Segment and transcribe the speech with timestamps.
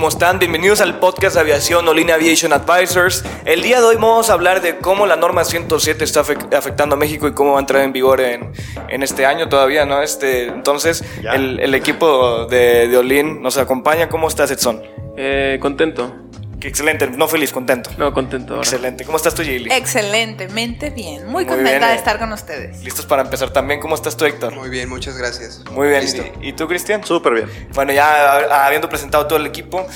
[0.00, 0.38] ¿Cómo están?
[0.38, 3.22] Bienvenidos al podcast de aviación Olin Aviation Advisors.
[3.44, 6.94] El día de hoy vamos a hablar de cómo la norma 107 está afec- afectando
[6.94, 8.50] a México y cómo va a entrar en vigor en,
[8.88, 10.00] en este año todavía, ¿no?
[10.00, 14.08] Este, entonces, el, el equipo de, de Olin nos acompaña.
[14.08, 14.80] ¿Cómo estás, Edson?
[15.18, 16.16] Eh, contento.
[16.60, 17.90] Qué excelente, no feliz, contento.
[17.96, 18.68] No, contento ahora.
[18.68, 19.04] Excelente.
[19.06, 19.74] ¿Cómo estás tú, Jaylee?
[19.74, 21.24] Excelentemente bien.
[21.24, 21.96] Muy, Muy contenta bien, de eh.
[21.96, 22.84] estar con ustedes.
[22.84, 23.80] ¿Listos para empezar también?
[23.80, 24.54] ¿Cómo estás tú, Héctor?
[24.54, 25.62] Muy bien, muchas gracias.
[25.72, 26.02] Muy bien.
[26.02, 26.22] Listo.
[26.42, 27.02] ¿Y, y tú, Cristian?
[27.02, 27.48] Súper bien.
[27.74, 29.86] Bueno, ya habiendo presentado todo el equipo,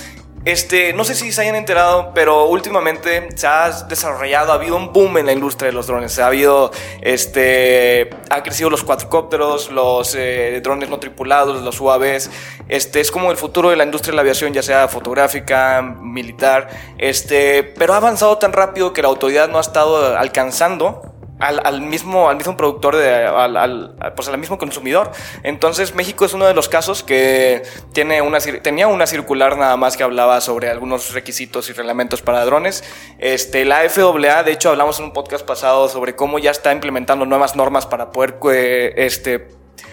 [0.45, 4.92] este, no sé si se hayan enterado, pero últimamente se ha desarrollado, ha habido un
[4.92, 6.19] boom en la industria de los drones.
[6.19, 6.70] Ha habido,
[7.01, 12.31] este, ha crecido los cuadricópteros, los eh, drones no tripulados, los UAVs.
[12.69, 16.69] Este, es como el futuro de la industria de la aviación, ya sea fotográfica, militar.
[16.98, 21.81] Este, pero ha avanzado tan rápido que la autoridad no ha estado alcanzando al, al
[21.81, 25.11] mismo, al mismo productor, de, al, al- pues al mismo consumidor.
[25.43, 29.97] Entonces México es uno de los casos que tiene una, tenía una circular nada más
[29.97, 32.85] que hablaba sobre algunos requisitos y reglamentos para drones.
[33.19, 37.27] Este, la FAA, de hecho hablamos en un podcast pasado sobre cómo ya está implementando
[37.27, 39.48] nuevas normas para poder eh, este,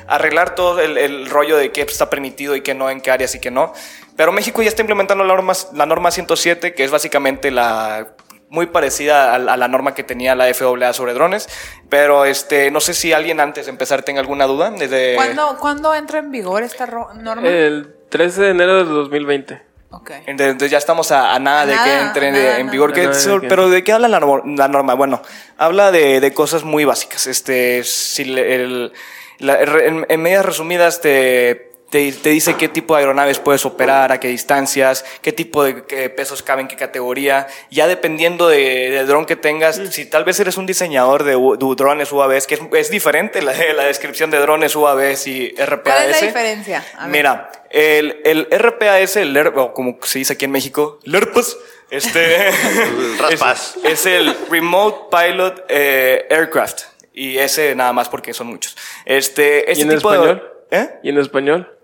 [0.08, 3.34] arreglar todo el, el rollo de qué está permitido y qué no, en qué áreas
[3.36, 3.74] y qué no.
[4.16, 8.10] Pero México ya está implementando la norma, la norma 107, que es básicamente la
[8.52, 11.48] muy parecida a, a la norma que tenía la FAA sobre drones,
[11.90, 14.70] pero este, no sé si alguien antes de empezar tenga alguna duda.
[14.72, 15.16] Desde...
[15.16, 17.48] ¿Cuándo, ¿Cuándo entra en vigor esta norma?
[17.48, 19.62] El 13 de enero del 2020.
[19.92, 20.12] ok.
[20.28, 22.72] Entonces ya estamos a, a nada A de que nada, entre nada, en nada.
[22.74, 22.92] vigor.
[22.92, 24.94] A ¿Qué- nada de que- pero ¿de qué habla la, la norma?
[24.96, 25.22] Bueno,
[25.58, 27.28] habla de, de cosas muy básicas.
[27.28, 28.92] Este, si le- el-
[29.40, 34.12] la- en, en medidas resumidas te, te, te dice qué tipo de aeronaves puedes operar,
[34.12, 37.48] a qué distancias, qué tipo de qué pesos caben, qué categoría.
[37.70, 41.34] Ya dependiendo de- del dron que tengas, si tal vez eres un diseñador de,
[41.76, 45.94] drones UAVs, que es, es diferente la, la descripción de drones UAVs y RPAS.
[45.96, 46.86] ¿Cuál es la diferencia?
[47.08, 51.58] Mira, el, el RPAS, el ER- o como se dice aquí en México, LERPAS,
[51.90, 52.52] este,
[53.20, 53.76] raspas.
[53.84, 56.84] es, es el Remote Pilot eh, Aircraft.
[57.14, 58.78] Y ese nada más porque son muchos.
[59.06, 60.44] Este, este ¿Y en tipo español?
[60.72, 60.78] de...
[60.80, 60.90] ¿Eh?
[61.04, 61.78] ¿Y en español?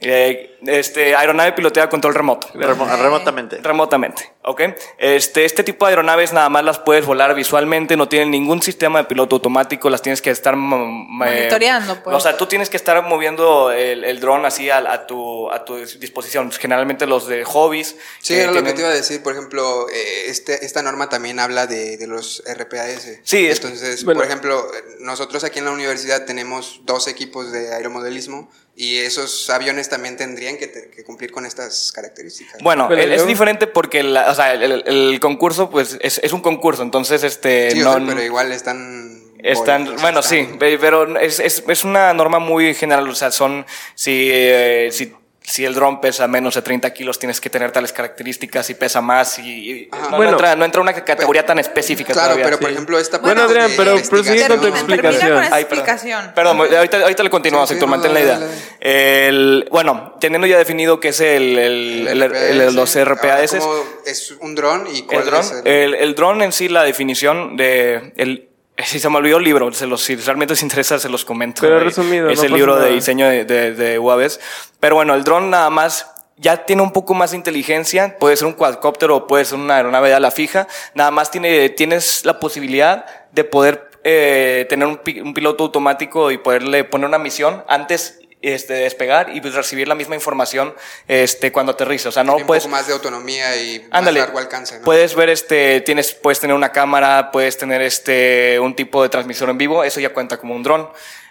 [0.00, 2.48] Eh, este, aeronave piloteada a control remoto.
[2.54, 3.58] Remo- remotamente.
[3.62, 4.62] Remotamente, ¿ok?
[4.98, 8.98] Este, este tipo de aeronaves nada más las puedes volar visualmente, no tienen ningún sistema
[9.00, 10.54] de piloto automático, las tienes que estar...
[10.54, 12.16] eh, Monitoreando, pues.
[12.16, 15.64] O sea, tú tienes que estar moviendo el, el dron así a, a tu, a
[15.64, 16.50] tu disposición.
[16.52, 17.96] Generalmente los de hobbies...
[18.20, 19.22] Sí, que era lo que tienen- te iba a decir.
[19.22, 23.18] Por ejemplo, eh, este, esta norma también habla de, de los RPAS.
[23.22, 24.18] Sí, es- Entonces, bueno.
[24.20, 24.66] por ejemplo,
[25.00, 30.56] nosotros aquí en la universidad tenemos dos equipos de aeromodelismo y esos aviones también tendrían
[30.56, 32.62] que, te- que cumplir con estas características.
[32.62, 37.22] Bueno, es diferente porque la- o sea, el, concurso pues es, es un concurso, entonces
[37.24, 37.70] este...
[37.72, 39.18] Sí, no, pero igual están...
[39.40, 43.30] Están, bueno, están- sí, pe- pero es, es, es una norma muy general, o sea,
[43.30, 45.14] son, si, eh, si,
[45.48, 49.00] si el dron pesa menos de 30 kilos, tienes que tener tales características, si pesa
[49.00, 50.32] más, y, y no, no Bueno.
[50.32, 52.44] entra, no entra una categoría tan específica Claro, todavía.
[52.44, 55.42] pero por ejemplo, esta Bueno, parte Adrián, de pero prosigue con tu explicación.
[55.42, 56.32] con Ay, explicación.
[56.34, 58.40] Perdón, ahorita, ahorita le continúo, Sí, sí, Héctor, no, mantén la idea.
[58.80, 63.74] El, bueno, teniendo ya definido qué es el, el, el- el- los RPAS, ¿cómo
[64.04, 66.82] es un dron y cuál el dron, es el- el, el dron en sí, la
[66.84, 68.12] definición de...
[68.16, 68.47] El,
[68.84, 71.60] si se me olvidó el libro, se los, si realmente os interesa, se los comento.
[71.62, 74.40] Pero Eh, resumido, Es no el libro de diseño de, de, de UAVs.
[74.80, 78.16] Pero bueno, el dron nada más ya tiene un poco más de inteligencia.
[78.18, 80.68] Puede ser un cuadcóptero o puede ser una aeronave de ala fija.
[80.94, 86.84] Nada más tiene, tienes la posibilidad de poder eh, tener un piloto automático y poderle
[86.84, 90.74] poner una misión antes este, de despegar y pues, recibir la misma información
[91.06, 92.08] este, cuando aterriza.
[92.08, 92.64] O sea, no tiene un puedes...
[92.64, 94.20] poco más de autonomía y Ándale.
[94.20, 94.84] más largo alcance, ¿no?
[94.84, 99.50] Puedes ver este, tienes, puedes tener una cámara, puedes tener este, un tipo de transmisor
[99.50, 100.88] en vivo, eso ya cuenta como un dron.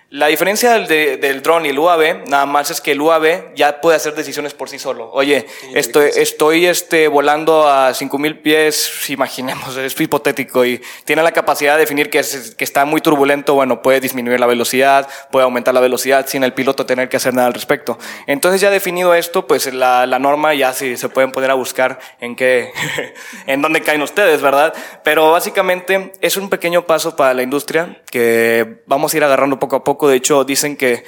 [0.10, 3.54] La diferencia del, de- del dron y el UAV, nada más es que el UAV
[3.56, 5.10] ya puede hacer decisiones por sí solo.
[5.12, 11.74] Oye, estoy, estoy este, volando a 5000 pies, imaginemos, es hipotético, y tiene la capacidad
[11.74, 15.74] de definir que, es- que está muy turbulento, bueno, puede disminuir la velocidad, puede aumentar
[15.74, 17.98] la velocidad sin el piloto tener que hacer nada al respecto.
[18.28, 22.00] Entonces, ya definido esto, pues la, la norma ya sí se pueden poner a buscar
[22.22, 22.72] en qué,
[23.46, 24.74] en dónde caen ustedes, ¿verdad?
[25.04, 29.76] Pero básicamente es un pequeño paso para la industria que vamos a ir agarrando poco
[29.76, 29.97] a poco.
[30.08, 31.04] De hecho, dicen que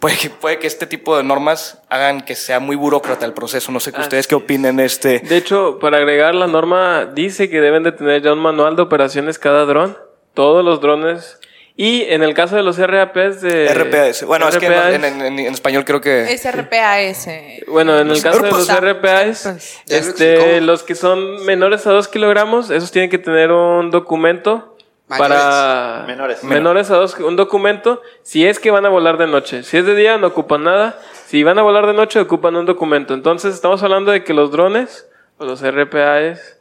[0.00, 3.72] puede, que puede que este tipo de normas hagan que sea muy burócrata el proceso.
[3.72, 4.80] No sé qué ustedes qué opinen.
[4.80, 8.76] Este, De hecho, para agregar, la norma dice que deben de tener ya un manual
[8.76, 9.96] de operaciones cada dron,
[10.34, 11.38] todos los drones.
[11.80, 13.72] Y en el caso de los RAPs de...
[13.72, 14.24] RPAS.
[14.24, 16.32] Bueno, es que en, RPAs, en- en- en español creo que...
[16.32, 17.28] Es RPAS.
[17.68, 22.08] Bueno, en el caso de los RPAs, pues, este, los que son menores a 2
[22.08, 24.76] kilogramos, esos tienen que tener un documento
[25.08, 25.36] Mayores.
[25.38, 26.44] para Menores.
[26.44, 29.62] menores a 2, un documento si es que van a volar de noche.
[29.62, 30.98] Si es de día, no ocupan nada.
[31.26, 33.14] Si van a volar de noche, ocupan un documento.
[33.14, 35.08] Entonces, estamos hablando de que los drones
[35.38, 36.56] o los RPAs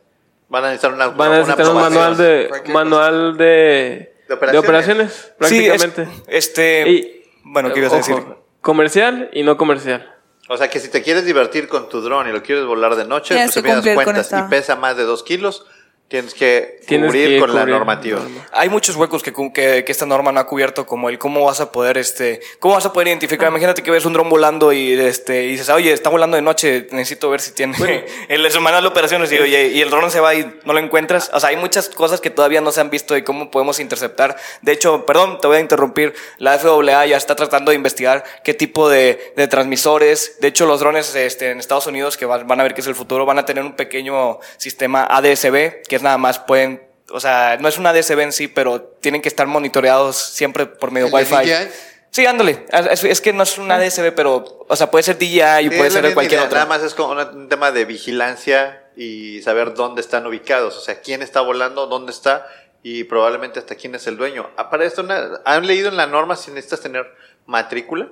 [0.49, 4.51] Van a necesitar una, van a una necesitar un manual de manual de, De operaciones.
[4.51, 6.21] de operaciones, Sí, es- prácticamente.
[6.27, 6.89] este...
[6.89, 8.15] Y- bueno, ¿qué ibas a decir?
[8.61, 10.13] Comercial y no comercial.
[10.49, 13.03] O sea que si te quieres divertir con tu dron y lo quieres volar de
[13.05, 15.65] noche, Tienes pues te cuentas esta- y pesa más de dos kilos,
[16.07, 18.19] tienes que Tienes cubrir que con la normativa.
[18.19, 18.47] norma.
[18.53, 21.59] Hay muchos huecos que, que, que esta norma no ha cubierto, como el cómo vas
[21.59, 23.49] a poder, este, cómo vas a poder identificar.
[23.49, 26.87] Imagínate que ves un dron volando y, este, y dices, oye, está volando de noche,
[26.91, 30.21] necesito ver si tiene el su manual de operaciones y, oye, y el dron se
[30.21, 31.29] va y no lo encuentras.
[31.33, 34.37] O sea, hay muchas cosas que todavía no se han visto y cómo podemos interceptar.
[34.61, 36.13] De hecho, perdón, te voy a interrumpir.
[36.37, 40.37] La FAA ya está tratando de investigar qué tipo de, de transmisores.
[40.39, 42.87] De hecho, los drones este, en Estados Unidos, que van, van a ver que es
[42.87, 47.19] el futuro, van a tener un pequeño sistema ADSB, que es nada más pueden o
[47.19, 51.07] sea, no es una DSB en sí, pero tienen que estar monitoreados siempre por medio
[51.09, 51.49] de ¿El de Wi-Fi.
[51.49, 51.71] DJI?
[52.11, 52.65] Sí, ándale.
[52.71, 55.77] Es, es que no es una DSB, pero, o sea, puede ser DJI y Sí,
[55.77, 56.59] puede ser de cualquier otra.
[56.59, 60.99] Nada más es como un tema de vigilancia y saber dónde están ubicados, o sea,
[61.01, 62.47] quién está volando, dónde está
[62.83, 64.49] y probablemente hasta quién es el dueño.
[64.57, 65.05] Ah, Para esto,
[65.45, 67.05] ¿han leído en la norma si necesitas tener
[67.45, 68.09] matrícula?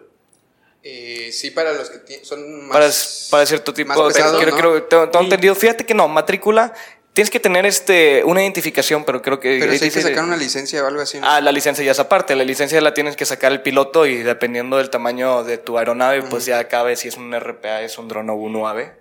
[0.87, 2.77] Eh, sí, para los que son más.
[2.77, 2.91] para,
[3.31, 3.87] para cierto tipo.
[3.89, 4.57] más pesados, creo, ¿no?
[4.57, 5.55] creo- tengo, tengo entendido.
[5.55, 6.73] Fíjate que no, matrícula.
[7.15, 9.57] Tienes que tener este una identificación, pero creo que.
[9.57, 11.17] Pero sí hay que sacar una licencia o algo así.
[11.17, 11.25] ¿no?
[11.25, 12.35] Ah, la licencia ya es aparte.
[12.35, 16.23] La licencia la tienes que sacar el piloto y dependiendo del tamaño de tu aeronave,
[16.23, 18.91] pues ya cabe si es un RPA, es un dron o un UAV.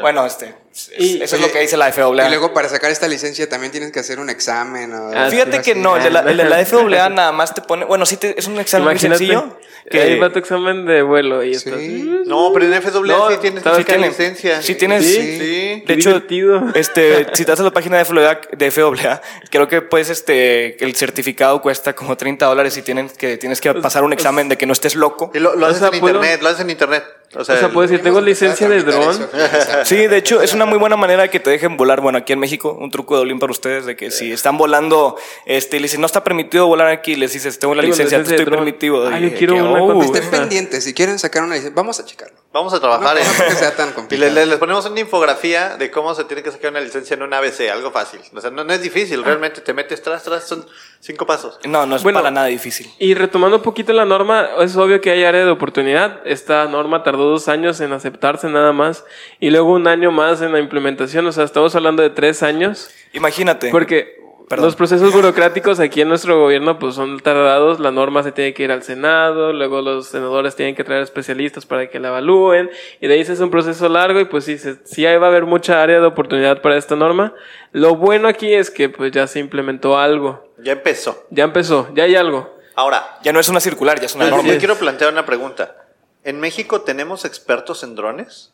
[0.00, 2.26] Bueno, este, es- Y- eso es lo que dice la FAA.
[2.26, 4.92] Y luego para sacar esta licencia también tienes que hacer un examen.
[4.92, 7.62] O Ah, Fíjate que no, el de la, el de la FAA nada más te
[7.62, 9.58] pone, bueno, sí te- es un examen muy Imagínate, sencillo.
[9.90, 11.68] que ahí va tu examen de vuelo y Sí.
[11.68, 11.80] estás...
[12.26, 14.08] No, pero en FAA No, sí tienes que sí sacar tiene.
[14.08, 14.62] licencia.
[14.62, 15.16] Sí tienes- Sí.
[15.18, 16.62] de Qué hecho, divertido.
[16.74, 20.82] este, si te vas a la página de FAA, de FAA, creo que pues este,
[20.84, 24.56] el certificado cuesta como 30 dólares y tienes que, tienes que pasar un examen de
[24.56, 25.30] que no estés loco.
[25.34, 27.04] Y lo, lo O haces sea, en puedo- internet, lo haces en internet.
[27.36, 29.28] O sea, O sea, el- puedes decir, tengo licencia de dron.
[29.84, 32.00] Sí, de hecho, es una muy buena manera de que te dejen volar.
[32.00, 35.16] Bueno, aquí en México, un truco de Olin para ustedes, de que si están volando,
[35.46, 38.30] este, y le dicen, no está permitido volar aquí, les dices, tengo la licencia, te
[38.30, 39.08] estoy permitido.
[39.08, 42.00] Ah, Y yo quiero que, una oh, Estén pendientes, si quieren sacar una licencia, vamos
[42.00, 42.43] a checarlo.
[42.54, 44.32] Vamos a trabajar No, en no creo que sea tan complicado.
[44.32, 47.34] les, les ponemos una infografía de cómo se tiene que sacar una licencia en un
[47.34, 48.20] ABC, algo fácil.
[48.32, 50.64] O sea, no, no es difícil, realmente te metes tras, tras, son
[51.00, 51.58] cinco pasos.
[51.64, 52.20] No, no es Bueno.
[52.20, 52.88] para nada difícil.
[53.00, 56.20] Y retomando un poquito la norma, es obvio que hay área de oportunidad.
[56.24, 59.04] Esta norma tardó dos años en aceptarse nada más
[59.40, 61.26] y luego un año más en la implementación.
[61.26, 62.88] O sea, estamos hablando de tres años.
[63.12, 63.70] Imagínate.
[63.70, 64.66] Porque Perdón.
[64.66, 67.80] los procesos burocráticos aquí en nuestro gobierno pues son tardados.
[67.80, 71.64] La norma se tiene que ir al Senado, luego los senadores tienen que traer especialistas
[71.66, 72.70] para que la evalúen
[73.00, 75.26] y de ahí se hace un proceso largo y pues sí, se- sí ahí va
[75.26, 77.34] a haber mucha área de oportunidad para esta norma.
[77.72, 80.52] Lo bueno aquí es que pues ya se implementó algo.
[80.58, 81.26] Ya empezó.
[81.30, 82.54] Ya empezó, ya hay algo.
[82.76, 84.48] Ahora, Ya no es una circular, ya es una norma.
[84.52, 85.76] yo quiero plantear una pregunta.
[86.24, 88.53] ¿En México tenemos expertos en drones?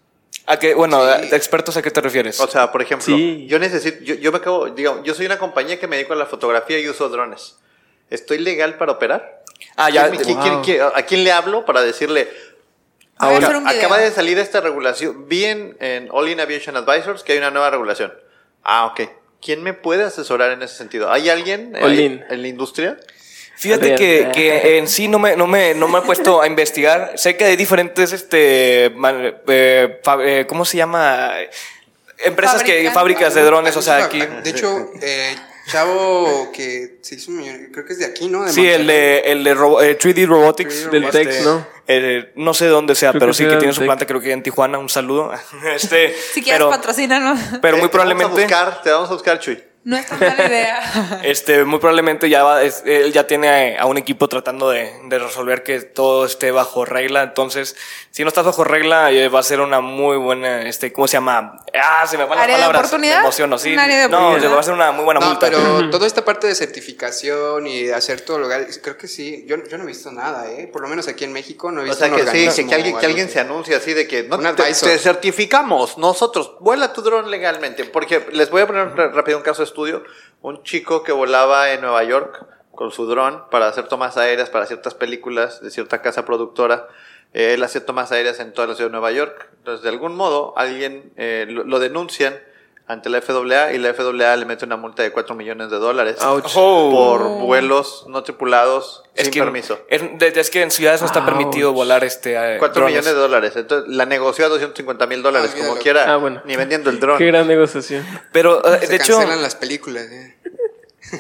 [0.51, 1.29] ¿A qué, bueno, Sí.
[1.29, 2.41] de expertos a qué te refieres?
[2.41, 3.47] O sea, por ejemplo, Sí.
[3.49, 6.17] yo necesito, yo, yo me acabo, digamos, yo soy una compañía que me dedico a
[6.17, 7.57] la fotografía y uso drones.
[8.11, 9.45] ¿Estoy legal para operar?
[9.77, 10.11] ah, ya.
[10.11, 10.43] ¿Quién Wow.
[10.43, 12.29] quién- quién- ¿A quién le hablo para decirle?
[13.19, 13.79] Ahora, hacer un video.
[13.79, 15.29] acaba de salir esta regulación.
[15.29, 18.13] Vi en, en All In Aviation Advisors que hay una nueva regulación.
[18.65, 19.03] Ah, ok.
[19.41, 21.13] ¿Quién me puede asesorar en ese sentido?
[21.13, 22.25] ¿Hay alguien in.
[22.29, 22.99] en la industria?
[23.61, 27.13] Fíjate que, que en sí no me, no, me, no me he puesto a investigar.
[27.17, 31.31] Sé que hay diferentes, este, man- eh, fa- eh, ¿cómo se llama?
[32.25, 34.21] Empresas que, fábricas de drones, o sea, aquí.
[34.43, 35.37] De hecho, eh,
[35.71, 37.31] Chavo que se hizo
[37.73, 38.45] creo que es de aquí, ¿no?
[38.45, 40.87] De Sí, el de, el de robo- eh, 3D Robotics.
[40.89, 41.67] 3D Del este, Tex, ¿no?
[41.87, 44.33] eh, no sé dónde sea, Creo pero que sí que tiene su planta, creo que
[44.33, 44.79] en Tijuana.
[44.79, 45.33] Un saludo.
[45.75, 47.39] Este, Si quieres, pero, patrocínanos.
[47.63, 48.43] pero muy Eh, te vamos a probablemente.
[48.43, 49.63] buscar, te vamos a buscar, Chuy.
[49.83, 51.21] No es tan mala idea.
[51.25, 55.19] Este, muy probablemente ya va, es- él ya tiene a un equipo tratando de, de
[55.19, 57.23] resolver que todo esté bajo regla.
[57.23, 57.77] Entonces,
[58.11, 61.15] si no estás bajo regla, eh, va a ser una muy buena, este, ¿cómo se
[61.15, 61.57] llama?
[61.83, 62.81] Ah, se me van las ¿Área de palabras.
[62.83, 63.17] oportunidad?
[63.17, 63.73] Me emociono, sí.
[63.73, 65.47] ¿Un área de no, va a ser una muy buena No, multa.
[65.49, 69.45] pero toda esta parte de certificación y de hacer todo legal, creo que sí.
[69.49, 70.67] Yo, yo no he visto nada, ¿eh?
[70.71, 72.75] Por lo menos aquí en México no he O visto sea un que sí, que,
[72.75, 76.93] alguien, o que alguien se anuncie así de que no te, te certificamos nosotros, vuela
[76.93, 77.85] tu dron legalmente.
[77.85, 80.05] Porque les voy a poner rápido un caso de estudio.
[80.43, 84.67] Un chico que volaba en Nueva York con su dron para hacer tomas aéreas para
[84.67, 86.89] ciertas películas de cierta casa productora.
[87.33, 89.49] Eh, Él hacía tomas aéreas en toda la ciudad de Nueva York.
[89.59, 92.39] Entonces, de algún modo, alguien eh, lo, lo denuncian
[92.91, 96.17] ante la FAA y la FAA le mete una multa de 4 millones de dólares
[96.23, 96.51] Ouch.
[96.57, 96.91] Oh.
[96.91, 99.79] por vuelos no tripulados es sin que, permiso.
[99.89, 101.29] Es, que en ciudades no está Ouch.
[101.29, 102.35] permitido volar este.
[102.35, 102.93] eh, 4 drones.
[102.93, 103.53] millones de dólares.
[103.57, 106.43] Entonces, la negoció a 250 mil dólares, Ah, como quiera, Ah, bueno.
[106.45, 107.19] ni vendiendo el dron.
[107.19, 108.05] Qué gran negociación.
[108.33, 109.15] Pero, eh, Se de hecho.
[109.17, 110.37] cancelan las películas, ¿eh?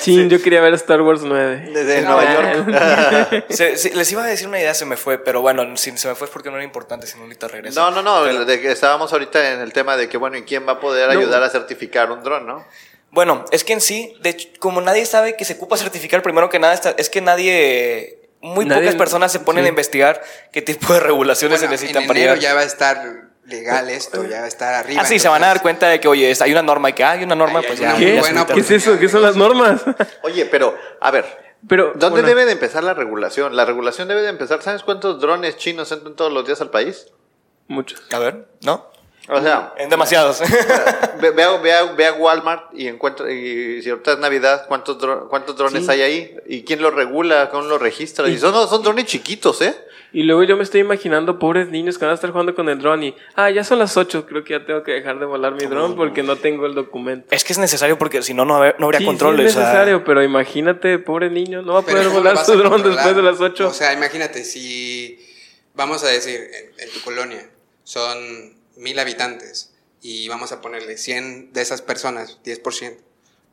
[0.00, 1.70] Sí, yo quería ver Star Wars 9.
[1.72, 3.44] Desde No, Nueva York.
[3.50, 6.08] se- se- les iba a decir una idea, se me fue, pero bueno, si se
[6.08, 7.80] me fue es porque no era importante, si no ahorita regreso.
[7.80, 8.24] no, no, no.
[8.24, 10.80] Pero- de que estábamos ahorita en el tema de que, bueno, ¿y quién va a
[10.80, 11.18] poder No.
[11.20, 12.64] ayudar a certificar un dron, no?
[13.10, 16.48] Bueno, es que en sí, de hecho, como nadie sabe que se ocupa certificar, primero
[16.48, 18.18] que nada, es que nadie.
[18.44, 19.66] Muy Nadie- pocas personas se ponen sí.
[19.66, 22.50] a investigar qué tipo de regulaciones Bueno, se necesitan en para enero llegar.
[22.50, 25.02] ya va a estar legal esto, ya va a estar arriba.
[25.02, 26.92] Ah, sí, se van a dar entonces- cuenta de que, oye, hay una norma y
[26.92, 27.96] que hay una norma, Ay, pues ya.
[27.96, 28.14] ¿Qué?
[28.14, 28.98] ya buena ¿Qué es eso?
[28.98, 29.82] ¿Qué son las normas?
[30.22, 31.24] Oye, pero, a ver,
[31.68, 33.56] Pero, ¿dónde bueno, debe de empezar la regulación?
[33.56, 37.06] La regulación debe de empezar, ¿sabes cuántos drones chinos entran todos los días al país?
[37.68, 38.02] Muchos.
[38.12, 38.91] A ver, ¿no?
[39.28, 40.40] O sea, En demasiados.
[41.20, 44.64] ve, ve a, ve a- ve a Walmart y encuentra, y si ahorita es Navidad,
[44.66, 45.90] ¿cuántos, dro- cuántos drones Sí.
[45.92, 46.36] hay ahí?
[46.46, 47.48] ¿Y quién los regula?
[47.50, 48.28] ¿Quién los registra?
[48.28, 49.74] Y son, son drones chiquitos, ¿eh?
[50.14, 52.78] Y luego yo me estoy imaginando pobres niños que van a estar jugando con el
[52.80, 55.54] dron y, ah, ya son las 8, creo que ya tengo que dejar de volar
[55.54, 57.28] mi dron porque no tengo el documento.
[57.30, 59.36] es que es necesario porque si no, no, haber- no habría Sí, control.
[59.38, 62.36] sí o es sea, necesario, pero imagínate, pobre niño, no va a poder ¿cómo volar
[62.44, 63.68] su dron después de las 8.
[63.68, 65.18] O sea, imagínate, si
[65.74, 66.40] vamos a decir,
[66.76, 67.48] en, en tu colonia
[67.84, 69.70] son mil habitantes
[70.00, 72.98] y vamos a ponerle 100 de esas personas, 10%,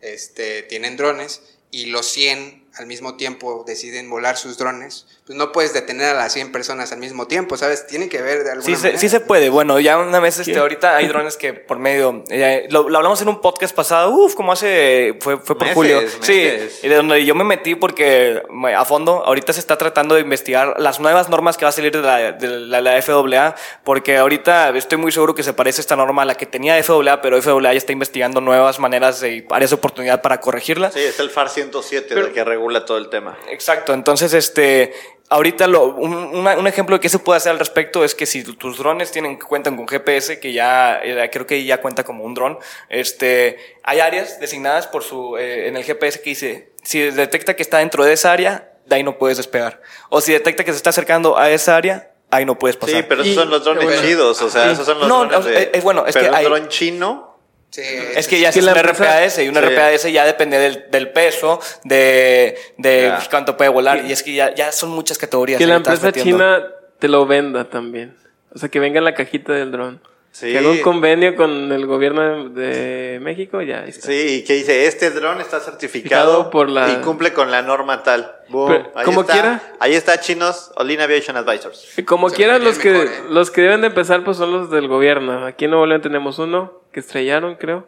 [0.01, 5.51] este, tienen drones y los 100 al mismo tiempo deciden volar sus drones, pues no
[5.51, 7.85] puedes detener a las 100 personas al mismo tiempo, ¿sabes?
[7.85, 8.97] Tiene que ver de alguna Sí se, manera.
[8.99, 9.49] sí se puede.
[9.49, 13.21] Bueno, ya una vez, este, ahorita hay drones que por medio, eh, lo, lo hablamos
[13.21, 16.01] en un podcast pasado, uff, como hace, fue, fue por Meses, julio.
[16.01, 16.17] meses.
[16.21, 18.41] Sí, y de donde yo me metí porque
[18.75, 21.91] a fondo, ahorita se está tratando de investigar las nuevas normas que va a salir
[21.91, 25.95] de la, de la, la FAA, porque ahorita estoy muy seguro que se parece esta
[25.95, 29.69] norma a la que tenía FAA, pero FAA ya está investigando nuevas maneras y áreas
[29.69, 30.91] de oportunidad para corregirla.
[30.91, 33.37] Sí, es el FAR 107 Pero- el que regula todo el tema.
[33.51, 34.91] Exacto, entonces este
[35.29, 38.25] ahorita lo, un, una- un ejemplo de qué se puede hacer al respecto es que
[38.25, 42.23] si tus drones tienen cuentan con GPS que ya eh, creo que ya cuenta como
[42.23, 42.57] un dron,
[42.89, 47.61] este hay áreas designadas por su eh, en el GPS que dice si detecta que
[47.63, 49.81] está dentro de esa área de ahí no puedes despegar.
[50.09, 52.95] O si detecta que se está acercando a esa área ahí no puedes pasar.
[52.97, 55.25] Sí, pero esos Y- son los drones bueno, chidos, o sea, esos son los No,
[55.25, 55.71] drones no, de...
[55.73, 57.28] eh, bueno, es pero que un hay- dron chino...
[57.71, 57.81] Sí,
[58.15, 59.61] Es que ya es la un empresa- RPAS y un Sí.
[59.61, 63.15] RPAS ya depende del, del peso, de, de Ya.
[63.17, 64.03] pues, cuánto puede volar.
[64.05, 65.59] Y es que ya, ya son muchas categorías.
[65.59, 66.37] Que la empresa metiendo.
[66.37, 68.17] china te lo venda también.
[68.53, 70.01] O sea, que venga en la cajita del dron.
[70.31, 70.51] Sí.
[70.51, 73.81] Que haga un convenio con el gobierno de México, ya.
[73.81, 74.07] ahí está.
[74.07, 78.03] Sí, y que dice, este dron está Certificado por la- y cumple con la norma
[78.03, 78.31] tal.
[78.47, 78.67] Boom.
[78.69, 79.61] Pero, ahí como está, quiera.
[79.79, 81.97] Ahí está, chinos, Olin Aviation Advisors.
[81.97, 83.11] Y Como quieran, los que, mejor, ¿eh?
[83.29, 85.45] los que deben de empezar pues son los del gobierno.
[85.45, 87.87] Aquí en Nuevo León tenemos uno que estrellaron, creo.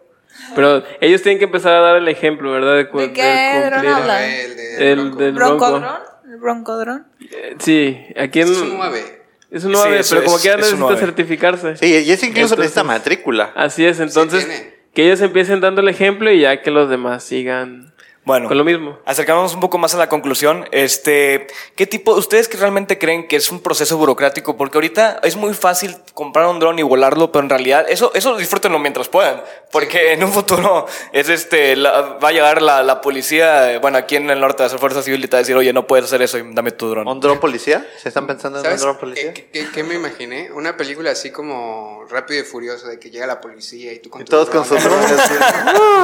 [0.55, 2.75] Pero ellos tienen que empezar a dar el ejemplo, ¿verdad?
[2.75, 4.23] De, ¿De qué dron hablan?
[4.23, 5.17] El de El Bronco.
[5.17, 5.57] del Bronco.
[5.71, 5.95] ¿Broncodrón?
[6.31, 7.07] ¿El broncodrón?
[7.19, 8.47] Eh, Sí, aquí en...
[8.51, 9.21] Es un 9.
[9.51, 11.75] Es un 9, Sí, pero como es- quieran es un necesita certificarse.
[11.75, 13.51] Sí, y es incluso Entonces- necesita matrícula.
[13.55, 14.73] Así es, entonces tiene.
[14.93, 17.90] que ellos empiecen dando el ejemplo y ya que los demás sigan
[18.23, 18.99] Bueno, con lo mismo.
[19.05, 23.35] acercándonos un poco más a la conclusión, este, ¿qué tipo, ustedes que realmente creen que
[23.35, 24.57] es un proceso burocrático?
[24.57, 28.37] Porque ahorita es muy fácil comprar un dron y volarlo, pero en realidad eso, eso
[28.37, 33.01] disfrútenlo mientras puedan, porque en un futuro es este, la- va a llegar la, la
[33.01, 35.73] policía, bueno, aquí en el norte, las fuerzas civiles y te va a decir, oye,
[35.73, 37.07] no puedes hacer eso y dame tu dron.
[37.07, 37.87] ¿Un dron policía?
[37.97, 39.33] ¿Se están pensando en un ¿Sabes dron policía?
[39.33, 40.51] qué, qué- qué me imaginé?
[40.51, 44.21] Una película así como Rápido y Furioso, de que llega la policía y tú con
[44.21, 44.79] Y tu todos con dron.
[44.79, 45.11] sus drones.
[45.19, 45.33] así.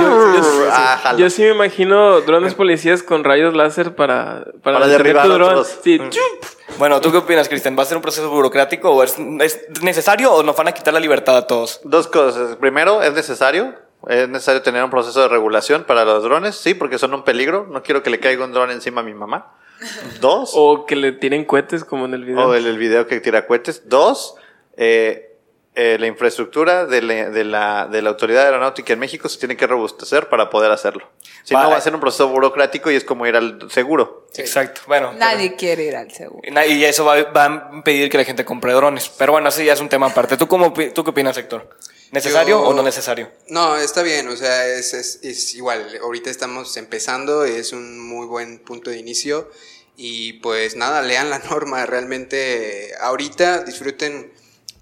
[0.01, 5.25] Yo, yo- Ah, yo sí me imagino drones policías con rayos láser para, para, derribar
[5.27, 5.49] tu dron.
[5.51, 5.79] otros.
[5.83, 6.09] Sí, Mm.
[6.79, 7.77] Bueno, ¿tú qué opinas, Cristian?
[7.77, 10.93] ¿Va a ser un proceso burocrático o es, es necesario o nos van a quitar
[10.93, 11.79] la libertad a todos?
[11.83, 12.55] Dos cosas.
[12.57, 13.73] Primero, es necesario.
[14.07, 17.65] Es necesario tener un proceso de regulación para los drones, sí, porque son un peligro.
[17.69, 19.53] No quiero que le caiga un dron encima a mi mamá.
[20.21, 22.47] Dos, O que le tiren cohetes como en el video.
[22.47, 23.89] o el, el video que tira cohetes.
[23.89, 24.35] Dos,
[24.75, 25.36] eh,
[25.79, 29.55] eh, la infraestructura de la, de, la, de la Autoridad Aeronáutica en México se tiene
[29.55, 31.07] que robustecer para poder hacerlo.
[31.43, 34.25] Si no, va a ser un proceso burocrático y es como ir al seguro.
[34.35, 34.81] Exacto.
[34.87, 35.13] Bueno.
[35.13, 36.41] Nadie quiere ir al seguro.
[36.67, 39.07] Y eso va, va a impedir que la gente compre drones.
[39.19, 40.35] Pero bueno, ese ya es un tema aparte.
[40.35, 41.69] ¿Tú, cómo, tú qué opinas, Héctor?
[42.11, 43.29] ¿Necesario Yo- o no necesario?
[43.49, 45.99] No, está bien, o sea, es, es, es igual.
[46.01, 49.51] Ahorita estamos empezando, es un muy buen punto de inicio.
[49.95, 51.85] Y pues nada, lean la norma.
[51.85, 54.33] Realmente, ahorita disfruten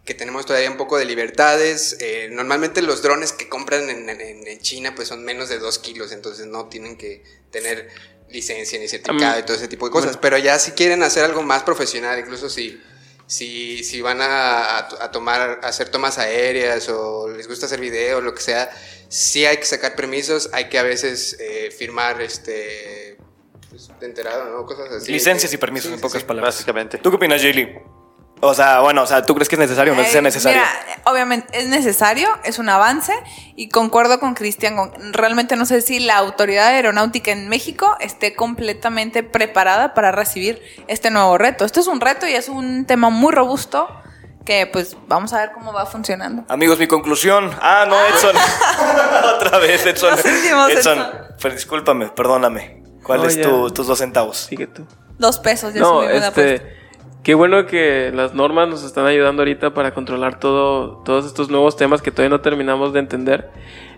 [0.06, 1.98] que tenemos todavía un poco de libertades.
[2.00, 5.80] Eh, normalmente los drones que compran en, en- en China pues son menos de 2
[5.80, 7.90] kilos, entonces no tienen que tener
[8.30, 10.18] licencia ni certificado y todo ese tipo de cosas.
[10.18, 12.80] Pero ya si quieren hacer algo más profesional, incluso si,
[13.28, 17.66] si, si van a, a to- a tomar, a hacer tomas aéreas o les gusta
[17.66, 18.70] hacer videos, lo que sea,
[19.10, 23.18] sí hay que sacar permisos, hay que a veces eh, firmar este
[23.72, 24.66] pues, de enterado, ¿no?
[24.68, 25.12] Cosas así.
[25.12, 26.28] Licencias y permisos, sí, en sí, pocas sí.
[26.28, 26.54] palabras.
[26.56, 27.00] Básicamente.
[27.00, 27.80] ¿Tú qué opinas, Jaylee?
[28.42, 30.60] O sea, bueno, o sea, ¿tú crees que es necesario o no es Eh, necesario?
[30.60, 33.14] Mira, obviamente es necesario, es un avance
[33.56, 34.76] y concuerdo con Cristian.
[35.14, 41.12] Realmente no sé si la autoridad aeronáutica en México esté completamente preparada para recibir este
[41.12, 41.66] nuevo reto.
[41.66, 43.88] Esto es un reto y es un tema muy robusto
[44.46, 46.44] que pues vamos a ver cómo va funcionando.
[46.50, 47.50] Amigos, mi conclusión.
[47.62, 48.36] Ah, no, Edson.
[49.36, 50.14] Otra vez, Edson.
[50.20, 50.70] Edson.
[50.72, 51.08] Edson.
[51.42, 52.84] Pero discúlpame, perdóname.
[53.02, 54.38] ¿Cuál No, es tu- tus dos centavos?
[54.38, 54.86] Sigue tú.
[55.18, 56.85] Dos pesos ya No, este.
[57.26, 61.76] Qué bueno que las normas nos están ayudando ahorita para controlar todo, todos estos nuevos
[61.76, 63.50] temas que todavía no terminamos de entender.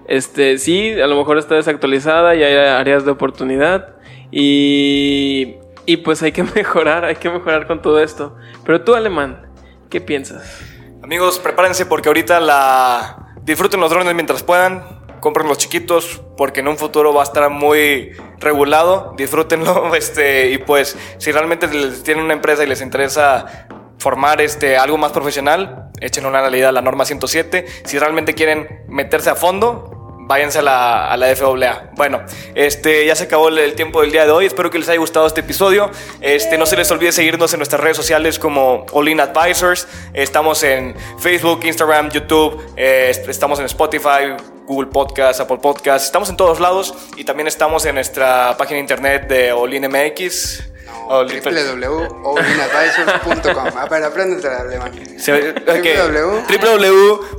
[0.07, 3.97] Este, sí, a lo mejor está desactualizada y hay áreas de oportunidad.
[4.31, 5.55] Y,
[5.85, 8.33] y pues hay que mejorar, hay que mejorar con todo esto.
[8.63, 9.45] Pero tú, Alemán,
[9.89, 10.61] ¿qué piensas?
[11.03, 14.96] Amigos, prepárense porque ahorita la disfruten los drones mientras puedan.
[15.19, 19.13] Compren los chiquitos porque en un futuro va a estar muy regulado.
[19.17, 19.93] Disfrútenlo.
[19.95, 24.97] Este, y pues, si realmente les tienen una empresa y les interesa formar este, algo
[24.97, 27.65] más profesional, echen una leída a la norma 107.
[27.85, 29.91] Si realmente quieren meterse a fondo,
[30.29, 31.91] váyanse a la, a la FAA.
[31.95, 32.21] Bueno,
[32.53, 34.45] este, ya se acabó el, tiempo del día de hoy.
[34.45, 35.89] Espero que les haya gustado este episodio.
[36.21, 39.87] Este, no se les olvide seguirnos en nuestras redes sociales como All In Advisors.
[40.13, 42.61] Estamos en Facebook, Instagram, YouTube.
[42.75, 44.35] eh, est- estamos en Spotify,
[44.67, 46.05] Google Podcast, Apple Podcast.
[46.05, 49.87] Estamos en todos lados y también estamos en nuestra página de internet de All In
[49.89, 50.63] MX.
[50.85, 53.67] No, www.allinadvisors.com.
[53.77, 54.91] Ah, pero apréndete el alemán.
[55.17, 55.57] Se- ok.
[55.65, 56.43] www.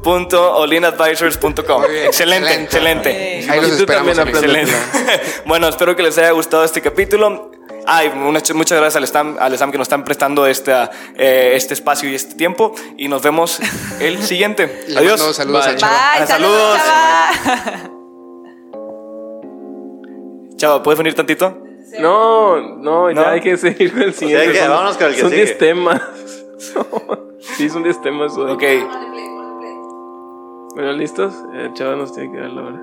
[0.02, 1.80] www.allinadvisors.com.
[1.82, 3.10] Muy bien, Excelente, excelente.
[3.38, 3.52] excelente.
[3.52, 4.18] Ahí los esperamos.
[4.18, 4.72] Excelente.
[5.46, 7.50] bueno, espero que les haya gustado este capítulo.
[7.90, 11.72] Ay, muchas, muchas gracias al STAM, al STAM que nos están prestando esta, eh, este
[11.72, 12.74] espacio y este tiempo.
[12.98, 13.60] Y nos vemos
[14.00, 14.84] el siguiente.
[14.96, 15.18] Adiós.
[15.18, 15.74] mando saludos Bye.
[15.74, 15.92] a Chava.
[15.92, 16.78] Bye, Ah, saludos.
[16.78, 17.90] chava.
[20.56, 21.56] Chava, ¿puedes venir tantito?
[22.00, 23.28] No, no, ya ¿No?
[23.28, 24.46] hay que seguir con el siguiente.
[24.48, 25.44] hay que- Son- vámonos con el que Son sigue.
[25.46, 26.02] 10 temas.
[27.56, 28.50] sí, son 10 temas hoy.
[28.52, 28.62] Ok.
[30.74, 31.32] Bueno, ¿listos?
[31.54, 32.80] Eh, Chava nos tiene que dar la hora.